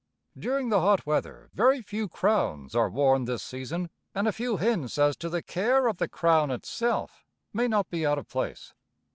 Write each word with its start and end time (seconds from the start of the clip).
During 0.35 0.69
the 0.69 0.79
hot 0.79 1.05
weather 1.05 1.51
very 1.53 1.83
few 1.83 2.07
crowns 2.09 2.73
are 2.73 2.89
worn 2.89 3.25
this 3.25 3.43
season, 3.43 3.91
and 4.15 4.27
a 4.27 4.31
few 4.31 4.57
hints 4.57 4.97
as 4.97 5.15
to 5.17 5.29
the 5.29 5.43
care 5.43 5.85
of 5.85 5.97
the 5.97 6.07
crown 6.07 6.49
itself 6.49 7.23
may 7.53 7.67
not 7.67 7.87
be 7.91 8.03
out 8.03 8.17
of 8.17 8.27
place. 8.27 8.73